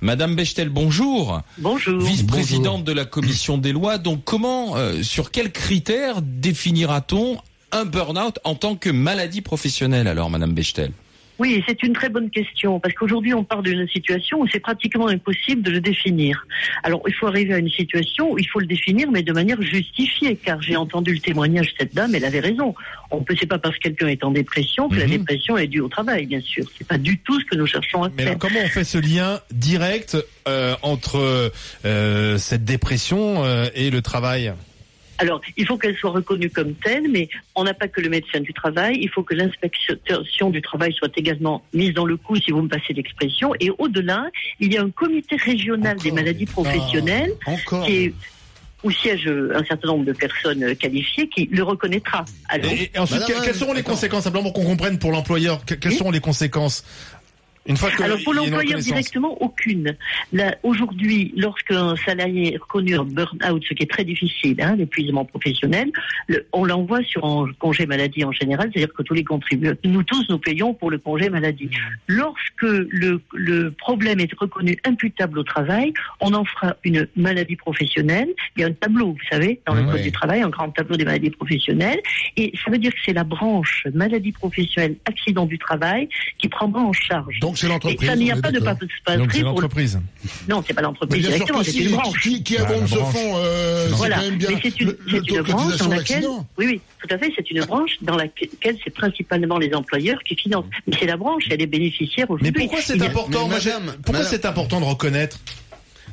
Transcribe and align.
Madame 0.00 0.36
Bechtel, 0.36 0.68
bonjour. 0.68 1.42
Bonjour. 1.58 2.00
Vice-présidente 2.00 2.84
de 2.84 2.92
la 2.92 3.04
commission 3.04 3.58
des 3.58 3.72
lois. 3.72 3.98
Donc 3.98 4.24
comment, 4.24 4.76
euh, 4.76 5.02
sur 5.02 5.30
quels 5.30 5.50
critères 5.50 6.22
définira-t-on 6.22 7.38
un 7.72 7.84
burn-out 7.84 8.38
en 8.44 8.54
tant 8.54 8.76
que 8.76 8.90
maladie 8.90 9.40
professionnelle 9.40 10.06
alors, 10.06 10.30
Madame 10.30 10.52
Bechtel? 10.52 10.92
Oui, 11.38 11.62
c'est 11.68 11.82
une 11.82 11.92
très 11.92 12.08
bonne 12.08 12.30
question 12.30 12.80
parce 12.80 12.94
qu'aujourd'hui 12.94 13.32
on 13.34 13.44
part 13.44 13.62
d'une 13.62 13.86
situation 13.88 14.40
où 14.40 14.46
c'est 14.48 14.60
pratiquement 14.60 15.08
impossible 15.08 15.62
de 15.62 15.70
le 15.70 15.80
définir. 15.80 16.46
Alors 16.82 17.00
il 17.06 17.14
faut 17.14 17.26
arriver 17.28 17.54
à 17.54 17.58
une 17.58 17.70
situation 17.70 18.32
où 18.32 18.38
il 18.38 18.46
faut 18.48 18.58
le 18.60 18.66
définir 18.66 19.10
mais 19.10 19.22
de 19.22 19.32
manière 19.32 19.60
justifiée 19.62 20.36
car 20.36 20.60
j'ai 20.62 20.76
entendu 20.76 21.12
le 21.12 21.20
témoignage 21.20 21.72
de 21.72 21.78
cette 21.78 21.94
dame, 21.94 22.14
elle 22.14 22.24
avait 22.24 22.40
raison. 22.40 22.74
On 23.10 23.22
peut 23.22 23.36
c'est 23.38 23.46
pas 23.46 23.58
parce 23.58 23.76
que 23.76 23.82
quelqu'un 23.84 24.08
est 24.08 24.24
en 24.24 24.30
dépression 24.32 24.88
que 24.88 24.96
la 24.96 25.04
Mhm. 25.04 25.10
dépression 25.18 25.56
est 25.56 25.66
due 25.68 25.80
au 25.80 25.88
travail 25.88 26.26
bien 26.26 26.40
sûr. 26.40 26.64
C'est 26.76 26.86
pas 26.86 26.98
du 26.98 27.18
tout 27.18 27.38
ce 27.40 27.44
que 27.46 27.56
nous 27.56 27.66
cherchons 27.66 28.02
à 28.02 28.08
Mais 28.08 28.24
faire. 28.24 28.26
alors, 28.32 28.38
comment 28.40 28.60
on 28.64 28.68
fait 28.68 28.84
ce 28.84 28.98
lien 28.98 29.40
direct 29.52 30.16
euh, 30.48 30.74
entre 30.82 31.52
euh, 31.84 32.38
cette 32.38 32.64
dépression 32.64 33.44
euh, 33.44 33.66
et 33.74 33.90
le 33.90 34.02
travail? 34.02 34.52
Alors, 35.18 35.40
il 35.56 35.66
faut 35.66 35.76
qu'elle 35.76 35.96
soit 35.96 36.10
reconnue 36.10 36.48
comme 36.50 36.74
telle, 36.74 37.08
mais 37.10 37.28
on 37.56 37.64
n'a 37.64 37.74
pas 37.74 37.88
que 37.88 38.00
le 38.00 38.08
médecin 38.08 38.40
du 38.40 38.52
travail, 38.52 38.98
il 39.00 39.08
faut 39.10 39.22
que 39.24 39.34
l'inspection 39.34 40.50
du 40.50 40.62
travail 40.62 40.92
soit 40.94 41.10
également 41.16 41.62
mise 41.74 41.92
dans 41.92 42.04
le 42.06 42.16
coup, 42.16 42.36
si 42.36 42.50
vous 42.52 42.62
me 42.62 42.68
passez 42.68 42.92
l'expression. 42.94 43.52
Et 43.60 43.70
au-delà, 43.78 44.26
il 44.60 44.72
y 44.72 44.78
a 44.78 44.82
un 44.82 44.90
comité 44.90 45.36
régional 45.36 45.96
des 45.98 46.12
maladies 46.12 46.46
professionnelles 46.46 47.32
Encore. 47.46 47.84
qui 47.86 47.96
est 47.96 48.14
où 48.84 48.92
siègent 48.92 49.26
euh, 49.26 49.50
un 49.56 49.64
certain 49.64 49.88
nombre 49.88 50.04
de 50.04 50.12
personnes 50.12 50.76
qualifiées 50.76 51.28
qui 51.28 51.48
le 51.50 51.64
reconnaîtra. 51.64 52.24
Alors, 52.48 52.70
Et, 52.70 52.92
et 52.94 52.98
ensuite, 53.00 53.22
Madame, 53.22 53.42
quelles 53.44 53.54
seront 53.56 53.72
les 53.72 53.80
attends. 53.80 53.90
conséquences 53.90 54.22
Simplement 54.22 54.44
pour 54.44 54.52
qu'on 54.52 54.64
comprenne 54.66 55.00
pour 55.00 55.10
l'employeur, 55.10 55.64
que- 55.64 55.74
quelles 55.74 55.90
Oui. 55.90 55.98
seront 55.98 56.12
les 56.12 56.20
conséquences 56.20 56.84
une 57.68 57.76
fois 57.76 57.90
que 57.90 58.02
Alors 58.02 58.18
pour 58.24 58.34
l'employeur 58.34 58.78
directement, 58.80 59.40
aucune. 59.42 59.96
Aujourd'hui, 60.62 61.32
lorsqu'un 61.36 61.94
salarié 61.96 62.54
est 62.54 62.56
reconnu 62.56 62.96
en 62.96 63.04
burn-out, 63.04 63.62
ce 63.68 63.74
qui 63.74 63.82
est 63.82 63.90
très 63.90 64.04
difficile, 64.04 64.56
hein, 64.60 64.76
l'épuisement 64.76 65.24
professionnel, 65.24 65.90
le- 66.26 66.46
on 66.52 66.64
l'envoie 66.64 67.02
sur 67.04 67.24
un 67.24 67.46
congé 67.58 67.86
maladie 67.86 68.24
en 68.24 68.32
général, 68.32 68.70
c'est-à-dire 68.72 68.92
que 68.94 69.02
tous 69.02 69.14
les 69.14 69.24
contributeurs, 69.24 69.76
nous 69.84 70.02
tous, 70.02 70.24
nous 70.28 70.38
payons 70.38 70.74
pour 70.74 70.90
le 70.90 70.98
congé 70.98 71.28
maladie. 71.30 71.70
Lorsque 72.06 72.62
le, 72.62 73.20
le 73.34 73.70
problème 73.72 74.20
est 74.20 74.32
reconnu 74.38 74.76
imputable 74.84 75.38
au 75.38 75.44
travail, 75.44 75.92
on 76.20 76.32
en 76.34 76.44
fera 76.44 76.76
une 76.84 77.06
maladie 77.16 77.56
professionnelle. 77.56 78.28
Il 78.56 78.60
y 78.62 78.64
a 78.64 78.68
un 78.68 78.72
tableau, 78.72 79.12
vous 79.12 79.28
savez, 79.30 79.60
dans 79.66 79.74
le 79.74 79.84
code 79.84 80.02
du 80.02 80.12
travail, 80.12 80.40
un 80.42 80.48
grand 80.48 80.70
tableau 80.70 80.96
des 80.96 81.04
maladies 81.04 81.30
professionnelles, 81.30 82.00
et 82.36 82.52
ça 82.64 82.70
veut 82.70 82.78
dire 82.78 82.92
que 82.92 83.00
c'est 83.04 83.12
la 83.12 83.24
branche 83.24 83.86
maladie 83.94 84.32
professionnelle, 84.32 84.96
accident 85.04 85.46
du 85.46 85.58
travail, 85.58 86.08
qui 86.38 86.48
prendra 86.48 86.80
en 86.80 86.92
charge. 86.92 87.38
Donc 87.40 87.57
c'est 87.58 87.68
l'entreprise. 87.68 88.08
ça 88.08 88.16
n'y 88.16 88.30
a 88.30 88.36
pas 88.36 88.50
de 88.52 88.58
Donc 88.60 89.32
c'est 89.32 89.40
l'entreprise. 89.42 89.98
Non, 90.48 90.62
c'est 90.66 90.74
pas 90.74 90.80
Mais 90.82 90.86
l'entreprise 90.86 91.26
directement, 91.26 91.62
c'est 91.62 91.76
une 91.76 91.90
branche. 91.92 92.20
qui, 92.22 92.42
qui 92.42 92.56
abonde 92.56 92.86
ce 92.88 92.94
fonds, 92.96 93.34
Voilà, 93.92 94.18
mais 94.30 94.56
c'est 94.62 94.80
une, 94.80 94.92
branche 95.42 95.76
dans 95.78 95.88
laquelle, 95.88 96.26
oui, 96.58 96.66
oui, 96.66 96.80
tout 97.00 97.14
à 97.14 97.18
fait, 97.18 97.32
c'est 97.36 97.50
une 97.50 97.60
branche 97.64 97.92
dans 98.02 98.16
laquelle 98.16 98.76
c'est 98.84 98.90
principalement 98.94 99.58
les 99.58 99.72
employeurs 99.74 100.18
qui 100.24 100.36
financent. 100.36 100.66
Mais 100.86 100.96
c'est 100.98 101.06
la 101.06 101.16
branche, 101.16 101.44
elle 101.50 101.62
est 101.62 101.66
bénéficiaire 101.66 102.26
Mais 102.28 102.34
aujourd'hui. 102.34 102.52
pourquoi 102.52 102.80
c'est 102.80 102.94
Il 102.94 103.00
y 103.00 103.04
a- 103.04 103.06
important 103.06 103.48
Mais 103.48 103.54
madame, 103.56 103.94
Pourquoi 104.04 104.24
c'est 104.24 104.44
important 104.46 104.80
de 104.80 104.84
reconnaître 104.86 105.38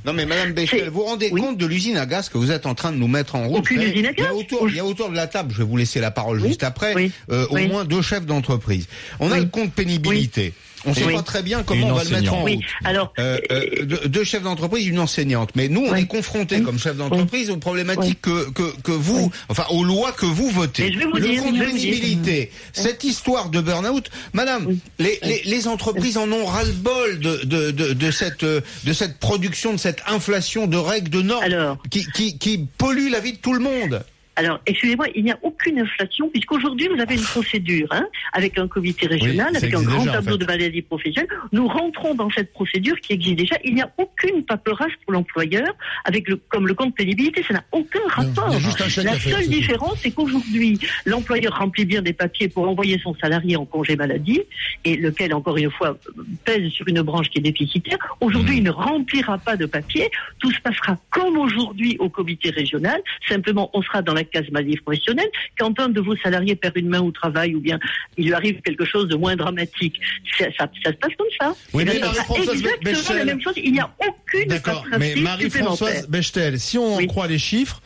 Non 0.05 0.13
mais 0.13 0.25
Madame 0.25 0.53
C'est- 0.67 0.85
vous 0.89 0.99
vous 0.99 1.03
rendez 1.05 1.29
oui. 1.31 1.41
compte 1.41 1.57
de 1.57 1.65
l'usine 1.65 1.97
à 1.97 2.05
gaz 2.05 2.29
que 2.29 2.37
vous 2.37 2.51
êtes 2.51 2.65
en 2.67 2.75
train 2.75 2.91
de 2.91 2.97
nous 2.97 3.07
mettre 3.07 3.35
en 3.35 3.47
route 3.47 3.59
Aucune 3.59 3.81
usine 3.81 4.05
à 4.05 4.11
il 4.11 4.19
y 4.19 4.21
a 4.21 4.25
gaz. 4.27 4.33
autour, 4.35 4.69
il 4.69 4.75
y 4.75 4.79
a 4.79 4.85
autour 4.85 5.09
de 5.09 5.15
la 5.15 5.25
table, 5.27 5.51
je 5.51 5.57
vais 5.59 5.63
vous 5.63 5.77
laisser 5.77 5.99
la 5.99 6.11
parole 6.11 6.39
Oui. 6.41 6.49
juste 6.49 6.63
après, 6.63 6.93
Oui. 6.95 7.11
euh, 7.31 7.47
au 7.49 7.57
moins 7.57 7.85
deux 7.85 8.01
chefs 8.03 8.25
d'entreprise. 8.25 8.87
On 9.19 9.31
a 9.31 9.39
le 9.39 9.45
compte 9.45 9.73
pénibilité. 9.73 10.53
On 10.85 10.91
ne 10.91 10.95
sait 10.95 11.05
Oui. 11.05 11.13
pas 11.15 11.21
très 11.23 11.41
bien 11.43 11.59
Une 11.59 11.65
comment 11.65 11.87
on 11.87 11.93
va 11.93 12.03
le 12.03 12.09
mettre 12.09 12.33
en 12.33 12.37
route. 12.41 12.45
Oui, 12.45 12.59
alors, 12.83 13.13
Euh, 13.19 13.39
euh, 13.51 13.85
deux, 14.05 14.23
chefs 14.23 14.43
d'entreprise, 14.43 14.87
une 14.87 14.99
enseignante. 14.99 15.51
Mais 15.55 15.67
nous, 15.67 15.81
on 15.85 15.91
Oui. 15.93 16.01
est 16.01 16.05
confrontés 16.07 16.57
Oui. 16.57 16.63
comme 16.63 16.77
chefs 16.79 16.95
d'entreprise 16.97 17.49
aux 17.49 17.57
problématiques 17.57 18.21
que, 18.21 18.49
que, 18.51 18.73
que 18.83 18.91
vous, 18.91 19.31
enfin 19.49 19.65
aux 19.71 19.83
lois 19.83 20.11
que 20.11 20.25
vous 20.25 20.49
votez. 20.49 20.83
Mais 20.83 20.93
je 20.93 20.99
vais 20.99 21.05
vous 21.05 21.13
le 21.17 21.27
dire, 21.27 21.43
compte 21.43 21.57
pénibilité, 21.57 22.51
cette 22.73 23.03
histoire 23.03 23.49
de 23.49 23.61
burn-out, 23.61 24.09
Madame, 24.33 24.65
Oui. 24.67 24.79
les, 24.99 25.19
les, 25.23 25.41
les 25.45 25.67
entreprises 25.67 26.17
en 26.17 26.31
ont 26.31 26.45
ras-le-bol 26.45 27.19
de, 27.19 27.41
de, 27.45 27.71
de, 27.71 27.93
de 27.93 28.11
cette, 28.11 28.43
euh, 28.43 28.61
de 28.83 28.93
cette 28.93 29.17
production, 29.19 29.73
de 29.73 29.77
cette 29.77 30.01
inflation 30.07 30.67
de 30.67 30.77
règles, 30.77 31.09
de 31.09 31.21
normes 31.21 31.43
Alors. 31.43 31.77
qui, 31.89 32.05
qui, 32.13 32.37
qui 32.37 32.65
pollue 32.77 33.09
la 33.09 33.19
vie 33.19 33.33
de 33.33 33.37
tout 33.37 33.53
le 33.53 33.59
monde. 33.59 34.03
Alors, 34.37 34.59
excusez-moi, 34.65 35.05
il 35.15 35.23
n'y 35.23 35.31
a 35.31 35.37
aucune 35.65 35.79
inflation, 35.79 36.29
puisqu'aujourd'hui, 36.29 36.87
vous 36.87 37.01
avez 37.01 37.15
une 37.15 37.23
procédure, 37.23 37.87
hein, 37.91 38.05
avec 38.33 38.57
un 38.57 38.67
comité 38.67 39.07
régional, 39.07 39.55
avec 39.55 39.73
un 39.73 39.81
grand 39.81 39.99
déjà, 39.99 40.11
en 40.11 40.13
tableau 40.15 40.33
fait. 40.33 40.37
de 40.39 40.45
maladies 40.45 40.81
professionnelles. 40.81 41.29
Nous 41.51 41.67
rentrons 41.67 42.15
dans 42.15 42.29
cette 42.29 42.51
procédure 42.53 42.99
qui 42.99 43.13
existe 43.13 43.37
déjà. 43.37 43.55
Il 43.63 43.75
n'y 43.75 43.81
a 43.81 43.91
aucune 43.97 44.43
paperasse 44.43 44.91
pour 45.03 45.13
l'employeur, 45.13 45.67
avec 46.03 46.27
le, 46.27 46.35
comme 46.35 46.67
le 46.67 46.73
compte 46.73 46.95
pénibilité, 46.95 47.43
ça 47.43 47.53
n'a 47.55 47.63
aucun 47.71 47.99
rapport. 48.07 48.51
La 48.51 49.13
faire, 49.13 49.37
seule 49.37 49.47
différence, 49.47 49.99
c'est 50.01 50.11
qu'aujourd'hui, 50.11 50.79
l'employeur 51.05 51.57
remplit 51.57 51.85
bien 51.85 52.01
des 52.01 52.13
papiers 52.13 52.47
pour 52.47 52.67
envoyer 52.67 52.99
son 52.99 53.15
salarié 53.15 53.55
en 53.55 53.65
congé 53.65 53.95
maladie, 53.95 54.41
et 54.83 54.95
lequel, 54.95 55.33
encore 55.33 55.57
une 55.57 55.71
fois, 55.71 55.97
pèse 56.43 56.69
sur 56.69 56.87
une 56.87 57.01
branche 57.01 57.29
qui 57.29 57.39
est 57.39 57.41
déficitaire. 57.41 57.97
Aujourd'hui, 58.19 58.57
il 58.57 58.63
ne 58.63 58.71
remplira 58.71 59.37
pas 59.37 59.55
de 59.55 59.65
papiers. 59.65 60.09
Tout 60.39 60.51
se 60.51 60.59
passera 60.61 60.97
comme 61.09 61.37
aujourd'hui 61.37 61.95
au 61.99 62.09
comité 62.09 62.49
régional. 62.49 63.01
Simplement, 63.27 63.69
on 63.73 63.81
sera 63.81 64.01
dans 64.01 64.13
la 64.13 64.23
case 64.23 64.49
maladie 64.51 64.77
professionnelle. 64.77 65.29
Quand 65.57 65.79
un 65.79 65.89
de 65.89 66.01
vos 66.01 66.15
salariés 66.17 66.55
perd 66.55 66.77
une 66.77 66.89
main 66.89 67.01
au 67.01 67.11
travail 67.11 67.55
ou 67.55 67.59
bien 67.59 67.79
il 68.17 68.25
lui 68.27 68.33
arrive 68.33 68.61
quelque 68.61 68.85
chose 68.85 69.07
de 69.07 69.15
moins 69.15 69.35
dramatique, 69.35 69.99
ça, 70.37 70.45
ça- 70.57 70.69
ça 70.83 70.91
se 70.91 70.97
passe 70.97 71.11
comme 71.17 71.27
ça. 71.39 71.55
Oui, 71.73 71.83
mais 71.85 71.99
Marie-Françoise 71.99 72.61
Bechtel- 72.83 73.17
la 73.17 73.25
même 73.25 73.41
chose. 73.41 73.53
Il 73.57 73.71
n'y 73.73 73.79
a 73.79 73.89
aucune 74.07 74.47
D'accord, 74.47 74.85
mais. 74.99 75.15
Marie-Françoise 75.15 76.07
Bechtel, 76.07 76.59
si 76.59 76.77
on 76.77 76.97
Oui. 76.97 77.07
croit 77.07 77.27
les 77.27 77.39
chiffres, 77.39 77.81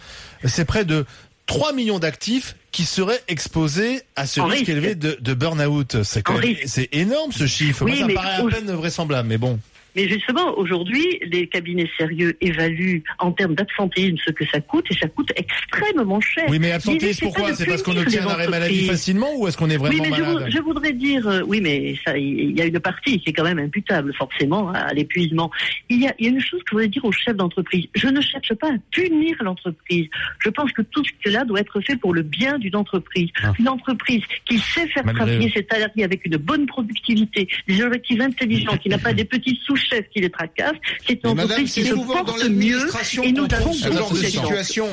c'est 0.45 0.65
près 0.65 0.85
de 0.85 1.05
3 1.45 1.73
millions 1.73 1.99
d'actifs 1.99 2.55
qui 2.71 2.83
seraient 2.85 3.21
exposés 3.27 4.01
à 4.15 4.25
ce 4.27 4.39
risque, 4.39 4.57
risque. 4.59 4.69
élevé 4.69 4.95
de, 4.95 5.17
de 5.19 5.33
burn-out. 5.33 6.03
C'est 6.03 6.89
énorme 6.91 7.31
ce 7.31 7.47
chiffre. 7.47 7.83
Oui, 7.85 7.91
Moi, 7.91 7.99
ça 8.01 8.07
me 8.07 8.13
paraît 8.13 8.35
à 8.35 8.43
peine 8.61 8.71
vraisemblable, 8.71 9.27
mais 9.27 9.37
bon. 9.39 9.59
Mais 9.99 10.07
justement, 10.07 10.57
aujourd'hui, 10.57 11.19
les 11.29 11.47
cabinets 11.47 11.89
sérieux 11.97 12.37
évaluent 12.39 13.03
en 13.17 13.33
termes 13.33 13.53
d'absentéisme 13.53 14.15
ce 14.25 14.31
que 14.31 14.45
ça 14.47 14.61
coûte 14.61 14.85
et 14.89 14.93
ça 14.95 15.09
coûte 15.09 15.29
extrêmement 15.35 16.21
cher. 16.21 16.45
Oui, 16.47 16.57
mais 16.57 16.71
absentéisme, 16.71 17.25
pourquoi 17.25 17.53
C'est 17.53 17.65
parce 17.65 17.83
qu'on 17.83 17.97
obtient 17.97 18.25
un 18.25 18.29
arrêt 18.29 18.47
maladie 18.47 18.85
facilement 18.87 19.27
ou 19.35 19.45
est-ce 19.49 19.57
qu'on 19.57 19.69
est 19.69 19.75
Oui, 19.75 19.97
vraiment 19.97 20.03
mais 20.03 20.15
je, 20.15 20.21
malade 20.21 20.43
vou- 20.43 20.51
je 20.51 20.59
voudrais 20.59 20.93
dire, 20.93 21.27
euh, 21.27 21.41
oui, 21.45 21.59
mais 21.61 21.95
ça, 22.05 22.17
il 22.17 22.57
y 22.57 22.61
a 22.61 22.65
une 22.65 22.79
partie 22.79 23.19
qui 23.19 23.31
est 23.31 23.33
quand 23.33 23.43
même 23.43 23.59
imputable, 23.59 24.13
forcément, 24.13 24.69
à 24.71 24.93
l'épuisement. 24.93 25.51
Il 25.89 26.01
y, 26.01 26.07
a, 26.07 26.15
il 26.17 26.27
y 26.27 26.29
a 26.29 26.31
une 26.31 26.39
chose 26.39 26.61
que 26.61 26.67
je 26.69 26.75
voudrais 26.75 26.87
dire 26.87 27.03
aux 27.03 27.11
chefs 27.11 27.35
d'entreprise. 27.35 27.87
Je 27.93 28.07
ne 28.07 28.21
cherche 28.21 28.53
pas 28.53 28.67
à 28.67 28.77
punir 28.91 29.35
l'entreprise. 29.41 30.07
Je 30.39 30.49
pense 30.49 30.71
que 30.71 30.81
tout 30.81 31.03
cela 31.25 31.43
doit 31.43 31.59
être 31.59 31.81
fait 31.81 31.97
pour 31.97 32.13
le 32.13 32.21
bien 32.21 32.57
d'une 32.57 32.77
entreprise. 32.77 33.27
Ah. 33.43 33.51
Une 33.59 33.67
entreprise 33.67 34.23
qui 34.45 34.59
sait 34.59 34.87
faire 34.87 35.05
Malgré 35.05 35.25
travailler 35.25 35.51
ses 35.53 35.67
salariés 35.69 36.05
avec 36.05 36.25
une 36.25 36.37
bonne 36.37 36.67
productivité, 36.67 37.49
des 37.67 37.81
objectifs 37.81 38.21
intelligents, 38.21 38.77
qui 38.77 38.87
n'a 38.87 38.97
pas 38.97 39.11
des 39.11 39.25
petits 39.25 39.59
qui 40.13 40.21
les 40.21 40.29
c'est 41.05 41.23
une 41.23 41.29
entreprise 41.29 41.73
qui 41.73 41.83
se 41.83 41.89
souvent 41.89 42.15
dans 42.15 42.25
porte 42.25 42.49
mieux 42.49 42.87
et 43.23 43.31
nous 43.31 43.47
avons 43.51 43.73
ce 43.73 43.89
beaucoup 43.89 44.17
de 44.17 44.25
situation. 44.25 44.87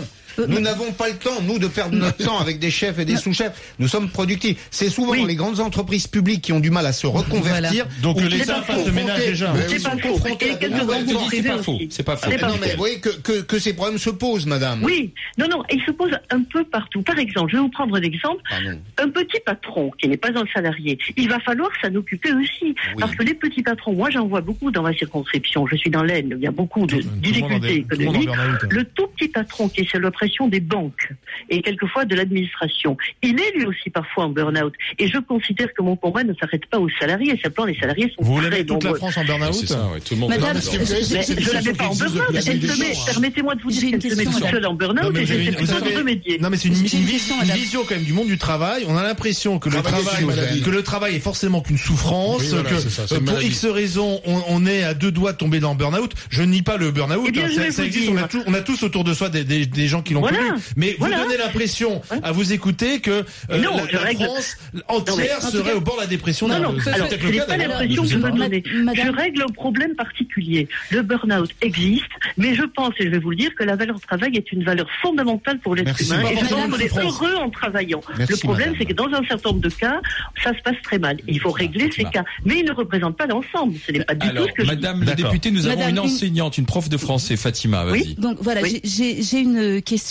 Nous 0.48 0.60
n'avons 0.60 0.92
pas 0.92 1.08
le 1.08 1.16
temps, 1.16 1.40
nous, 1.42 1.58
de 1.58 1.66
perdre 1.68 1.96
notre 1.96 2.24
temps 2.24 2.38
avec 2.38 2.58
des 2.58 2.70
chefs 2.70 2.98
et 2.98 3.04
des 3.04 3.16
sous-chefs. 3.16 3.74
Nous 3.78 3.88
sommes 3.88 4.08
productifs. 4.10 4.68
C'est 4.70 4.90
souvent 4.90 5.12
Oui. 5.12 5.24
les 5.26 5.34
grandes 5.34 5.60
entreprises 5.60 6.06
publiques 6.06 6.42
qui 6.42 6.52
ont 6.52 6.60
du 6.60 6.70
mal 6.70 6.86
à 6.86 6.92
se 6.92 7.06
reconvertir. 7.06 7.86
Donc 8.02 8.18
que 8.18 8.26
qui 8.26 8.38
l'État 8.38 8.62
fasse 8.62 8.84
le 8.86 8.92
ménage 8.92 9.20
déjà. 9.20 9.52
Mais 9.52 9.68
C'est 9.68 9.76
ils 9.76 9.82
pas 9.82 9.96
faux. 9.96 10.18
C'est 10.20 11.42
pas 11.42 11.58
faux. 11.58 11.78
C'est 11.90 12.02
pas 12.02 12.16
faux. 12.16 12.30
C'est 12.30 12.38
pas 12.38 12.46
Non, 12.48 12.54
faux. 12.54 12.58
mais 12.60 12.70
vous 12.72 12.76
voyez 12.78 13.00
que, 13.00 13.08
que, 13.08 13.40
que 13.42 13.58
ces 13.58 13.74
problèmes 13.74 13.98
se 13.98 14.10
posent, 14.10 14.46
madame. 14.46 14.82
Oui, 14.82 15.12
non, 15.38 15.46
non, 15.48 15.62
il 15.70 15.80
se 15.84 15.90
pose 15.90 16.12
un 16.30 16.42
peu 16.42 16.64
partout. 16.64 17.02
Par 17.02 17.18
exemple, 17.18 17.50
je 17.52 17.56
vais 17.56 17.62
vous 17.62 17.68
prendre 17.70 17.96
un 17.96 18.02
exemple. 18.02 18.42
Pardon. 18.48 18.78
Un 18.98 19.08
petit 19.10 19.40
patron 19.44 19.90
qui 19.98 20.08
n'est 20.08 20.16
pas 20.16 20.28
un 20.34 20.44
salarié, 20.54 20.98
il 21.16 21.28
va 21.28 21.38
falloir 21.40 21.70
s'en 21.82 21.94
occuper 21.94 22.32
aussi. 22.32 22.62
Oui. 22.62 22.74
Parce 22.98 23.14
que 23.14 23.22
les 23.22 23.34
petits 23.34 23.62
patrons, 23.62 23.92
moi 23.94 24.10
j'en 24.10 24.26
vois 24.26 24.40
beaucoup 24.40 24.70
dans 24.70 24.82
ma 24.82 24.92
circonscription, 24.94 25.66
je 25.66 25.76
suis 25.76 25.90
dans 25.90 26.02
l'Aisne, 26.02 26.34
il 26.36 26.42
y 26.42 26.46
a 26.46 26.50
beaucoup 26.50 26.86
de 26.86 26.96
Tout 26.96 27.08
le 27.08 27.20
difficultés 27.20 27.82
tout 27.88 27.96
le 27.96 28.02
économiques. 28.04 28.30
Le 28.70 28.84
tout 28.84 29.06
petit 29.16 29.28
patron 29.28 29.68
qui 29.68 29.80
est 29.82 29.90
sous 29.90 29.98
l'oppression 30.26 30.48
des 30.48 30.60
banques 30.60 31.12
et 31.50 31.62
quelquefois 31.62 32.04
de 32.04 32.14
l'administration, 32.14 32.96
il 33.22 33.38
est 33.40 33.52
lui 33.56 33.66
aussi 33.66 33.90
parfois 33.90 34.24
en 34.24 34.30
burn-out. 34.30 34.72
Et 34.98 35.08
je 35.08 35.18
considère 35.18 35.68
que 35.74 35.82
mon 35.82 35.96
combat 35.96 36.24
ne 36.24 36.34
s'arrête 36.34 36.66
pas 36.66 36.78
aux 36.78 36.88
salariés, 37.00 37.38
simplement 37.42 37.66
les 37.66 37.78
salariés 37.78 38.12
sont 38.16 38.24
Vous 38.24 38.34
voulez 38.34 38.50
très 38.50 38.64
toute 38.64 38.82
la. 38.84 38.94
France 38.94 39.16
en 39.18 39.24
burn-out 39.24 39.54
ouais, 39.54 40.00
tout 40.00 40.14
le 40.14 40.20
monde. 40.20 40.30
Madame, 40.30 40.56
je 40.60 40.70
ne 40.70 41.14
la 41.14 41.18
mets 41.18 41.22
situations 41.22 41.74
pas 41.74 41.88
en 41.88 41.94
burn-out. 41.94 43.04
permettez-moi 43.06 43.54
de 43.54 43.62
vous 43.62 43.70
dire 43.70 43.84
une 43.84 43.98
qu'elle 43.98 44.10
se 44.10 44.16
met 44.16 44.24
question, 44.24 44.40
toute 44.40 44.50
seule 44.50 44.66
en 44.66 44.74
burn-out 44.74 45.16
et 45.16 45.24
plutôt 45.24 45.64
vous 45.64 45.72
avez- 45.72 45.96
remédier. 45.96 46.38
non, 46.38 46.50
mais 46.50 46.56
c'est 46.56 46.68
une, 46.68 46.74
vision 46.74 47.82
quand 47.88 47.94
même 47.94 48.04
du 48.04 48.12
monde 48.12 48.26
du 48.28 48.38
travail. 48.38 48.84
On 48.88 48.96
a 48.96 49.02
l'impression 49.02 49.58
que 49.58 49.68
le 49.68 49.76
Travailler, 49.82 50.04
travail, 50.04 50.60
que 50.62 50.70
le 50.70 50.82
travail 50.82 51.14
est 51.16 51.20
forcément 51.20 51.60
qu'une 51.60 51.78
souffrance, 51.78 52.40
Oui, 52.40 52.48
voilà, 52.50 52.70
que 52.70 53.14
euh, 53.14 53.20
pour. 53.20 53.42
X 53.42 53.66
raisons, 53.66 54.20
on, 54.24 54.42
on 54.48 54.66
est 54.66 54.82
à 54.82 54.94
deux 54.94 55.12
doigts 55.12 55.32
de 55.32 55.38
tomber 55.38 55.60
dans 55.60 55.72
le 55.72 55.78
burn-out. 55.78 56.12
Je 56.30 56.42
nie 56.42 56.62
pas 56.62 56.76
le 56.76 56.90
burn-out. 56.90 57.28
Eh 57.32 57.40
hein, 57.40 57.70
ça, 57.70 57.84
existe. 57.84 58.08
On 58.10 58.16
a, 58.16 58.28
tous, 58.28 58.42
on 58.46 58.54
a 58.54 58.60
tous 58.60 58.82
autour 58.82 59.04
de 59.04 59.14
soi 59.14 59.28
des, 59.28 59.44
des, 59.44 59.66
des 59.66 59.86
gens 59.86 60.02
qui 60.02 60.14
l'ont 60.16 60.20
Voilà. 60.20 60.38
connu. 60.38 60.60
Mais 60.76 60.96
Voilà. 60.98 61.18
vous 61.18 61.24
donnez 61.24 61.36
l'impression, 61.38 62.02
à 62.22 62.32
vous 62.32 62.52
écouter, 62.52 63.00
que 63.00 63.10
euh, 63.50 63.58
Non, 63.58 63.76
la, 63.76 63.86
je 63.88 63.92
la 63.94 64.00
règle- 64.00 64.24
France 64.24 64.56
Non, 64.74 64.80
entière 64.88 65.38
tout 65.40 65.46
serait 65.50 65.70
cas- 65.70 65.76
au 65.76 65.80
bord 65.80 65.96
de 65.96 66.00
la 66.02 66.06
dépression. 66.06 66.48
Non, 66.48 66.54
d'un- 66.54 66.60
non, 66.72 66.74
c'est 66.82 66.90
alors, 66.90 67.08
peut-être 67.08 67.20
ce 67.20 67.26
le 67.26 67.32
n'est 67.32 67.38
cas, 67.38 67.44
pas 67.46 67.56
l'impression 67.56 68.02
que 68.02 68.08
Je 68.08 68.14
je 68.14 68.18
donner. 68.18 68.62
Madame- 68.84 69.06
Je 69.06 69.10
règle 69.16 69.42
un 69.42 69.52
problème 69.52 69.94
particulier. 69.94 70.68
Le 70.90 71.02
burn-out 71.02 71.50
existe, 71.62 72.04
mais 72.36 72.54
je 72.54 72.62
pense, 72.64 72.92
et 72.98 73.04
je 73.04 73.10
vais 73.10 73.18
vous 73.18 73.30
le 73.30 73.36
dire, 73.36 73.50
que 73.56 73.64
la 73.64 73.76
valeur 73.76 74.00
travail 74.00 74.36
est 74.36 74.52
une 74.52 74.64
valeur 74.64 74.86
fondamentale 75.02 75.58
pour 75.60 75.74
l'être 75.74 75.98
humain. 76.00 76.20
Et 76.30 76.36
je 76.36 76.40
pense 76.46 76.70
qu'on 76.70 76.78
est 76.78 76.98
heureux 77.04 77.34
en 77.36 77.50
travaillant. 77.50 78.00
Merci, 78.18 78.32
le 78.34 78.38
problème, 78.38 78.74
c'est 78.78 78.84
que 78.86 78.92
dans 78.92 79.06
un 79.12 79.24
certain 79.26 79.50
nombre 79.50 79.60
de 79.62 79.68
cas, 79.70 80.00
ça 80.42 80.52
se 80.56 80.62
passe 80.62 80.76
très 80.82 80.98
mal. 80.98 81.18
Il 81.28 81.40
faut 81.40 81.50
régler 81.50 81.90
ces 81.94 82.04
cas. 82.04 82.24
Mais 82.44 82.58
ils 82.60 82.64
ne 82.64 82.72
représentent 82.72 83.16
pas 83.16 83.26
l'ensemble. 83.26 83.74
Ce 83.86 83.92
n'est 83.92 84.04
pas 84.04 84.14
du 84.14 84.28
Alors, 84.28 84.44
tout 84.44 84.50
ce 84.50 84.54
que 84.54 84.62
je. 84.64 84.68
Madame 84.68 85.00
le 85.00 85.06
D'accord. 85.06 85.30
député, 85.30 85.50
nous 85.50 85.66
avons 85.66 85.76
Madame, 85.76 85.90
une 85.90 85.98
enseignante, 86.00 86.58
une 86.58 86.66
prof 86.66 86.88
de 86.88 86.96
français, 86.96 87.36
Fatima, 87.36 87.84
vas-y. 87.84 88.00
Oui. 88.02 88.14
Donc 88.18 88.38
voilà, 88.40 88.62
Oui. 88.62 88.80
j'ai 88.84 89.38
une 89.40 89.82
question. 89.82 90.05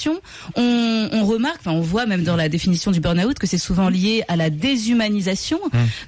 On, 0.56 1.09
on 1.12 1.25
remarque, 1.25 1.57
enfin 1.59 1.71
on 1.71 1.81
voit 1.81 2.06
même 2.06 2.24
dans 2.24 2.36
la 2.36 2.50
définition 2.50 2.92
du 2.92 3.00
burn-out 3.00 3.38
que 3.39 3.47
c'est 3.47 3.57
souvent 3.57 3.89
lié 3.89 4.24
à 4.27 4.36
la 4.36 4.50
déshumanisation. 4.50 5.59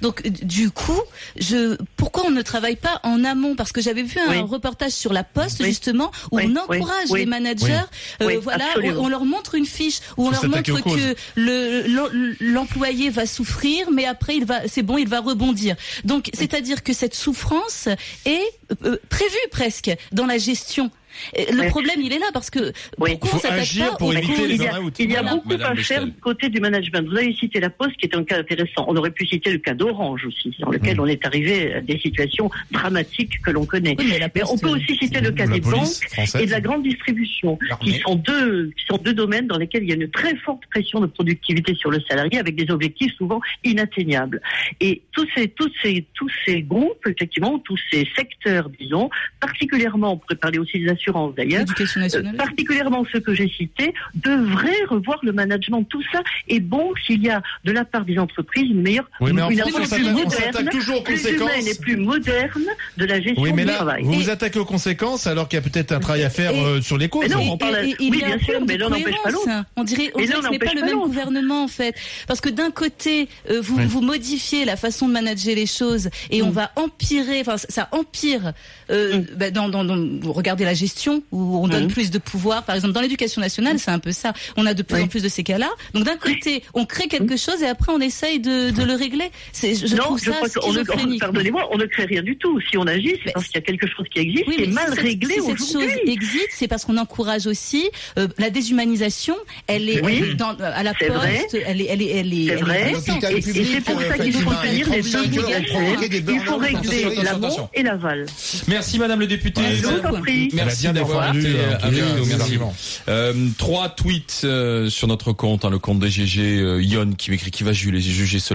Donc 0.02 0.22
euh, 0.24 0.30
du 0.30 0.70
coup, 0.70 1.00
je 1.38 1.76
pourquoi 1.96 2.24
on 2.26 2.30
ne 2.30 2.42
travaille 2.42 2.76
pas 2.76 3.00
en 3.02 3.24
amont? 3.24 3.54
Parce 3.56 3.72
que 3.72 3.80
j'avais 3.80 4.02
vu 4.02 4.18
un 4.20 4.30
Oui. 4.30 4.38
reportage 4.40 4.92
sur 4.92 5.12
la 5.12 5.24
Poste 5.24 5.58
Oui. 5.60 5.66
justement 5.66 6.10
où 6.30 6.36
Oui, 6.38 6.44
on 6.46 6.56
encourage 6.60 7.10
oui. 7.10 7.20
les 7.20 7.26
managers. 7.26 7.80
euh, 8.22 8.26
Oui, 8.26 8.34
voilà, 8.42 8.64
on, 8.98 9.08
leur 9.08 9.24
montre 9.24 9.54
une 9.54 9.66
fiche 9.66 9.98
où 10.16 10.26
on 10.26 10.30
leur 10.30 10.44
montre 10.46 10.62
que 10.62 11.14
le 11.36 11.82
l'em- 11.86 12.36
l'employé 12.40 13.10
va 13.10 13.26
souffrir, 13.26 13.90
mais 13.90 14.04
après 14.04 14.36
il 14.36 14.44
va, 14.44 14.66
c'est 14.68 14.82
bon, 14.82 14.98
il 14.98 15.08
va 15.08 15.20
rebondir. 15.20 15.76
Donc 16.04 16.30
c'est-à-dire 16.34 16.82
que 16.82 16.92
cette 16.92 17.14
souffrance 17.14 17.88
est 18.24 18.42
euh, 18.84 18.96
prévue 19.08 19.34
presque 19.50 19.90
dans 20.12 20.26
la 20.26 20.38
gestion. 20.38 20.90
Et 21.34 21.52
Le 21.52 21.68
problème, 21.68 22.00
il 22.00 22.12
est 22.12 22.18
là 22.18 22.26
parce 22.32 22.50
que 22.50 22.72
Oui. 22.98 23.10
pourquoi 23.12 23.16
Il 23.22 23.22
on 23.22 23.26
faut 23.26 23.38
s'attaque 23.38 23.58
agir 23.60 23.90
pas 23.90 23.96
pour 23.96 24.08
aux 24.08 24.12
éviter 24.12 24.34
causes 24.34 24.48
les 24.48 24.54
il 24.54 24.62
y 24.62 24.66
a, 24.66 24.70
burn-out. 24.72 24.94
il 24.98 25.10
y 25.10 25.16
a 25.16 25.20
Voilà. 25.22 25.36
beaucoup 25.36 25.48
Madame 25.48 25.72
à 25.72 25.82
faire 25.82 26.04
du 26.06 26.12
côté 26.12 26.48
du 26.48 26.60
management. 26.60 27.08
Vous 27.08 27.16
avez 27.16 27.34
cité 27.34 27.60
la 27.60 27.70
Poste, 27.70 27.96
qui 27.96 28.06
est 28.06 28.14
un 28.16 28.24
cas 28.24 28.38
intéressant. 28.38 28.84
On 28.88 28.96
aurait 28.96 29.10
pu 29.10 29.26
citer 29.26 29.50
le 29.52 29.58
cas 29.58 29.74
d'Orange 29.74 30.24
aussi, 30.26 30.54
dans 30.60 30.70
lequel 30.70 30.96
Mmh. 30.96 31.00
on 31.00 31.06
est 31.06 31.26
arrivé 31.26 31.74
à 31.74 31.80
des 31.80 31.98
situations 31.98 32.50
dramatiques 32.70 33.40
que 33.42 33.50
l'on 33.50 33.66
connaît. 33.66 33.94
Oui, 33.98 34.06
mais 34.10 34.18
la 34.18 34.28
Mais 34.34 34.42
on 34.48 34.56
peut 34.58 34.68
aussi 34.68 34.96
citer 34.96 35.20
le 35.20 35.30
cas 35.32 35.46
des 35.46 35.60
banques 35.60 35.74
française. 35.86 36.36
et 36.40 36.46
de 36.46 36.50
la 36.50 36.60
grande 36.60 36.82
distribution, 36.82 37.58
qui 37.80 37.92
sont 38.00 38.14
deux, 38.14 38.70
qui 38.76 38.84
sont 38.86 38.98
deux 38.98 39.12
domaines 39.14 39.46
dans 39.46 39.58
lesquels 39.58 39.82
il 39.82 39.88
y 39.88 39.92
a 39.92 39.96
une 39.96 40.10
très 40.10 40.36
forte 40.36 40.62
pression 40.70 41.00
de 41.00 41.06
productivité 41.06 41.74
sur 41.74 41.90
le 41.90 42.00
salarié, 42.08 42.38
avec 42.38 42.54
des 42.56 42.70
objectifs 42.72 43.12
souvent 43.16 43.40
inatteignables. 43.64 44.40
Et 44.80 45.02
tous 45.12 45.26
ces, 45.34 45.48
tous 45.48 45.70
ces, 45.82 46.04
tous 46.14 46.30
ces 46.46 46.62
groupes, 46.62 47.04
effectivement, 47.06 47.58
tous 47.60 47.78
ces 47.90 48.06
secteurs, 48.16 48.68
disons, 48.78 49.10
particulièrement, 49.40 50.12
on 50.12 50.16
pourrait 50.18 50.36
parler 50.36 50.58
aussi 50.58 50.78
des 50.78 50.88
assurances 50.88 51.07
d'ailleurs, 51.36 51.64
euh, 51.80 52.22
particulièrement 52.36 53.04
ceux 53.12 53.20
que 53.20 53.34
j'ai 53.34 53.48
cités, 53.48 53.92
devraient 54.14 54.84
revoir 54.88 55.18
le 55.22 55.32
management. 55.32 55.82
Tout 55.84 56.02
ça 56.12 56.20
est 56.48 56.60
bon 56.60 56.92
s'il 57.06 57.22
y 57.24 57.30
a 57.30 57.42
de 57.64 57.72
la 57.72 57.84
part 57.84 58.04
des 58.04 58.18
entreprises 58.18 58.70
une 58.70 58.82
meilleure, 58.82 59.08
Oui, 59.20 59.32
mais 59.32 59.42
en 59.42 59.50
une 59.50 59.58
France, 59.60 59.88
plus 59.90 60.10
moderne, 60.10 60.68
toujours 60.70 60.98
aux 60.98 61.02
plus 61.02 61.14
conséquences. 61.22 61.50
humaine 61.50 61.66
et 61.68 61.74
plus 61.78 61.96
moderne 61.96 62.64
de 62.96 63.04
la 63.04 63.20
gestion 63.20 63.42
Oui, 63.42 63.52
mais 63.54 63.62
du 63.62 63.68
là, 63.68 63.74
travail. 63.76 64.02
vous 64.04 64.12
Et- 64.12 64.16
vous 64.16 64.30
attaquez 64.30 64.58
aux 64.58 64.64
conséquences 64.64 65.26
alors 65.26 65.48
qu'il 65.48 65.56
y 65.58 65.62
a 65.62 65.68
peut-être 65.68 65.92
un 65.92 66.00
travail 66.00 66.22
à 66.24 66.30
faire 66.30 66.52
Et- 66.52 66.60
euh, 66.64 66.80
sur 66.82 66.98
les 66.98 67.08
causes. 67.08 67.24
Mais 67.28 67.34
non, 67.34 67.40
hein. 67.42 67.48
on 67.52 67.56
parle- 67.58 67.84
et- 67.84 67.90
et 67.90 67.96
il 68.00 68.10
oui, 68.12 68.22
bien 68.24 68.38
sûr, 68.38 68.60
mais 68.66 68.74
de 68.74 68.80
l'un 68.80 68.88
n'empêche 68.90 69.14
pas 69.22 69.30
l'autre. 69.30 69.48
On 69.76 69.84
dirait, 69.84 70.10
on 70.14 70.18
dirait 70.20 70.38
que 70.40 70.44
ce 70.46 70.50
n'est 70.50 70.58
pas 70.58 70.74
le 70.74 70.82
même 70.82 70.98
gouvernement 70.98 71.64
en 71.64 71.68
fait, 71.68 71.94
parce 72.26 72.40
que 72.40 72.48
d'un 72.48 72.70
côté 72.70 73.28
euh, 73.50 73.60
vous 73.62 74.00
modifiez 74.02 74.64
la 74.64 74.76
façon 74.76 75.08
de 75.08 75.12
manager 75.12 75.54
les 75.54 75.66
choses 75.66 76.08
et 76.30 76.42
on 76.42 76.48
Mm. 76.48 76.52
va 76.52 76.70
empirer, 76.76 77.40
enfin 77.40 77.56
ça 77.56 77.88
empire. 77.92 78.52
Euh, 78.90 79.18
Mm. 79.18 79.26
bah, 79.36 79.50
dans, 79.50 79.68
dans, 79.68 79.84
dans, 79.84 79.96
vous 80.20 80.32
regardez 80.32 80.64
la 80.64 80.74
gestion 80.74 80.97
où 81.06 81.56
on 81.62 81.68
donne 81.68 81.84
Mm. 81.86 81.88
plus 81.88 82.10
de 82.10 82.18
pouvoir. 82.18 82.64
Par 82.64 82.74
exemple, 82.74 82.92
dans 82.94 83.00
l'éducation 83.00 83.40
nationale, 83.40 83.78
c'est 83.78 83.90
un 83.90 83.98
peu 83.98 84.12
ça. 84.12 84.32
On 84.56 84.66
a 84.66 84.74
de 84.74 84.82
plus 84.82 84.96
Oui. 84.96 85.02
en 85.04 85.08
plus 85.08 85.22
de 85.22 85.28
ces 85.28 85.42
cas-là. 85.44 85.68
Donc 85.94 86.04
d'un 86.04 86.16
côté, 86.16 86.62
on 86.74 86.84
crée 86.86 87.06
quelque 87.08 87.36
chose 87.36 87.62
et 87.62 87.66
après 87.68 87.92
on 87.92 88.00
essaye 88.00 88.40
de, 88.40 88.70
de 88.70 88.82
le 88.82 88.94
régler. 88.94 89.30
C'est, 89.52 89.74
je 89.74 89.94
non, 89.96 90.02
trouve 90.04 90.18
je 90.18 90.24
ça 90.30 90.32
crois 90.32 90.48
qu'on 90.48 90.72
ne, 90.72 90.78
schizophrénique. 90.78 91.20
pardonnez-moi, 91.20 91.68
on 91.70 91.78
ne 91.78 91.84
crée 91.86 92.04
rien 92.04 92.22
du 92.22 92.36
tout. 92.36 92.60
Si 92.70 92.76
on 92.76 92.86
agit, 92.86 93.10
c'est 93.16 93.26
Mais 93.26 93.32
parce 93.32 93.46
qu'il 93.46 93.54
y 93.56 93.58
a 93.58 93.62
quelque 93.62 93.86
chose 93.86 94.06
qui 94.12 94.18
existe, 94.20 94.44
Oui, 94.48 94.56
qui 94.56 94.62
est 94.64 94.66
mal 94.66 94.92
si 94.94 95.00
réglé 95.00 95.34
si 95.34 95.42
cette 95.42 95.58
chose 95.58 95.76
aujourd'hui. 95.76 96.10
existe, 96.10 96.48
c'est 96.52 96.68
parce 96.68 96.84
qu'on 96.84 96.96
encourage 96.96 97.46
aussi 97.46 97.88
euh, 98.18 98.28
la 98.38 98.50
déshumanisation. 98.50 99.36
Elle 99.66 99.88
est, 99.88 100.02
Oui, 100.04 100.18
elle 100.22 100.30
est 100.30 100.34
dans, 100.34 100.56
à 100.58 100.82
la 100.82 100.94
poste, 100.94 101.10
vrai. 101.12 101.46
elle 101.66 101.80
est, 101.80 101.86
elle 101.88 102.02
est, 102.02 102.06
elle 102.08 102.32
est, 102.32 102.46
C'est 102.46 102.52
elle 102.52 102.58
est 102.58 102.62
vrai. 102.62 102.92
Et, 102.92 103.40
c'est 103.42 103.80
pour 103.82 104.00
euh, 104.00 104.08
ça 104.08 104.18
qu'il 104.18 104.32
faut 104.32 104.52
tenir 104.54 104.88
les 104.90 105.02
deux 105.02 105.10
35 105.10 105.28
bouts 105.30 105.38
heures, 105.40 105.60
on 105.60 105.64
provoquait 105.74 106.08
des 106.08 106.32
Il 106.32 106.40
faut 106.40 106.56
régler 106.56 107.14
l'amont 107.22 107.68
et 107.74 107.82
l'aval. 107.82 108.26
Merci 108.66 108.98
Madame 108.98 109.20
le 109.20 109.26
député. 109.26 109.60
Ouais, 109.60 109.74
Je 109.76 109.86
vous 109.86 109.98
en 110.16 110.20
prie. 110.20 110.48
Elle 110.52 110.60
a 110.60 110.64
Merci 110.64 110.87
bien 110.92 111.02
d'avoir 111.02 111.34
été 111.34 111.58
avec 111.82 112.02
oui, 112.02 112.08
nous. 112.16 112.24
ses 112.24 112.30
Merci. 112.30 112.42
arguments. 112.42 112.74
Euh, 113.08 113.48
trois 113.58 113.88
tweets 113.88 114.42
euh, 114.44 114.88
sur 114.88 115.08
notre 115.08 115.32
compte, 115.32 115.64
hein, 115.64 115.70
le 115.70 115.78
compte 115.78 115.98
des 115.98 116.10
GG. 116.10 116.60
Euh, 116.60 116.82
Yon 116.82 117.12
qui 117.12 117.30
m'écrit 117.30 117.50
qui 117.50 117.64
va 117.64 117.72
juger, 117.72 118.00
juger 118.00 118.38